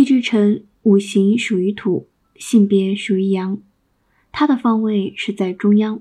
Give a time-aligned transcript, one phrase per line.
[0.00, 3.60] 地支辰五行属于土，性别属于阳，
[4.32, 6.00] 它的方位是在中央，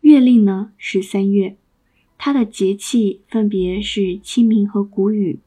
[0.00, 1.58] 月令呢是三月，
[2.16, 5.40] 它的节气分别是清明和谷雨。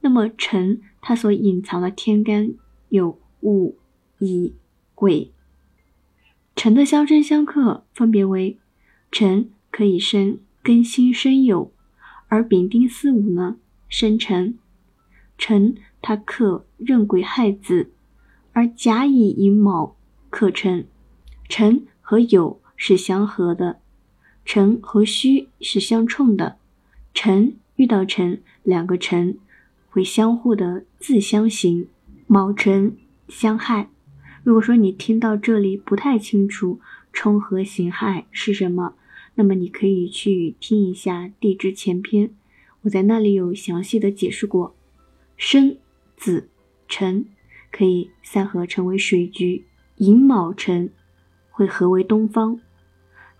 [0.00, 2.52] 那么辰它所隐藏的天干
[2.88, 3.76] 有戊、
[4.18, 4.52] 乙、
[4.96, 5.30] 癸。
[6.56, 8.58] 辰的相生相克分别为：
[9.12, 11.70] 辰可以生庚辛申酉，
[12.26, 13.58] 而丙丁巳午呢
[13.88, 14.58] 生辰。
[15.38, 15.76] 辰
[16.06, 17.90] 它克壬癸亥子，
[18.52, 19.96] 而甲乙寅卯
[20.28, 20.86] 克辰。
[21.48, 23.80] 辰和酉是相合的，
[24.44, 26.58] 辰和戌是相冲的。
[27.14, 29.38] 辰遇到辰，两个辰
[29.88, 31.88] 会相互的自相刑，
[32.26, 32.98] 卯辰
[33.28, 33.88] 相害。
[34.42, 36.80] 如果说你听到这里不太清楚
[37.14, 38.94] 冲和刑害是什么，
[39.36, 42.28] 那么你可以去听一下地支前篇，
[42.82, 44.74] 我在那里有详细的解释过。
[45.36, 45.78] 申、
[46.24, 46.48] 子、
[46.88, 47.26] 辰
[47.70, 50.88] 可以三合成为水局，寅卯辰
[51.50, 52.58] 会合为东方。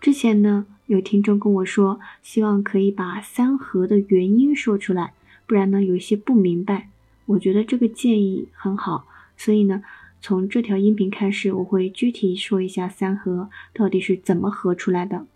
[0.02, 5.14] 之前呢，有听众跟我说，希望可以把三合的原因说出来，
[5.46, 6.90] 不然呢有一些不明白。
[7.24, 9.82] 我觉得这个建议很好，所以呢。
[10.26, 15.26] 从这条音频开始，我会具体说一下三合到底是怎么合出来的。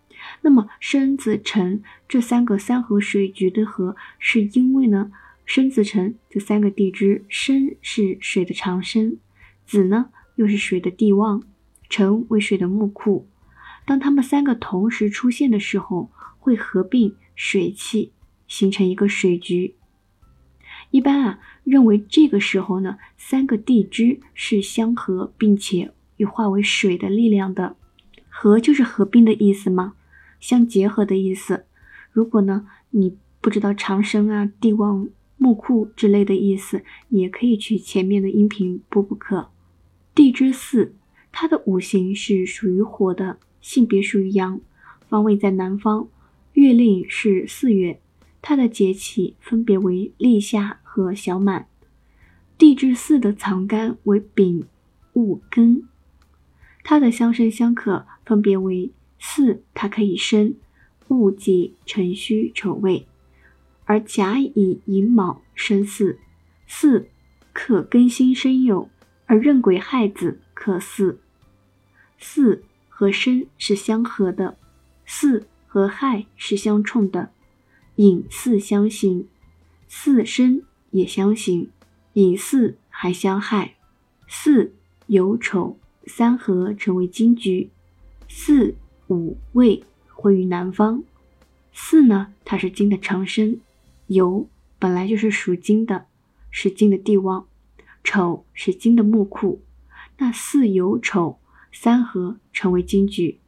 [0.41, 5.13] 那么申子辰这三个三合水局的合，是因为呢，
[5.49, 9.17] 申子辰这三个地支，申是水的长生，
[9.65, 11.43] 子呢又是水的地旺，
[11.89, 13.27] 辰为水的木库。
[13.87, 18.13] 当它们三个同时出现的时候，会合并水气，
[18.47, 19.75] 形成一个水局。
[20.91, 27.77] 一般啊，认为这个时候呢，三个地支是相合，并且有化为水的力量的。
[28.29, 29.95] 合就是合并的意思吗？
[30.39, 31.65] 相结合的意思。
[32.13, 35.09] 如果呢，你不知道长生啊、地旺、
[35.39, 39.49] 木库之类的意思，也可以去前面的音频补补课。
[40.15, 40.95] 地支四，
[41.33, 44.61] 它的五行是属于火的，性别属于阳，
[45.09, 46.09] 方位在南方，
[46.53, 48.01] 月令是四月。
[48.41, 51.67] 它的节气分别为立夏和小满，
[52.57, 54.65] 地支四的藏干为丙、
[55.15, 55.83] 戊、庚，
[56.85, 60.55] 它的相生相克分别为巳，它可以生
[61.09, 63.08] 戊己辰戌丑未，
[63.89, 66.19] 而甲乙寅卯生巳，
[66.67, 67.09] 巳
[67.55, 68.89] 克庚辛申酉，
[69.25, 71.19] 而壬癸亥子克巳，
[72.19, 74.59] 巳和申是相合的，
[75.07, 77.31] 巳和亥是相冲的。
[77.97, 79.27] 寅巳相刑，
[79.89, 81.71] 巳申也相刑，
[82.13, 83.77] 寅巳还相害，
[84.27, 84.71] 巳
[85.09, 87.71] 酉丑三合成为金局，
[88.29, 88.77] 巳
[89.07, 89.83] 午未
[90.13, 91.03] 会于南方。
[91.73, 93.59] 巳呢，它是金的长生，
[94.09, 94.47] 酉
[94.79, 96.07] 本来就是属金的，
[96.51, 97.47] 是金的帝王，
[98.03, 99.63] 丑是金的木库，
[100.19, 101.39] 那巳酉丑
[101.73, 103.39] 三合成为金局，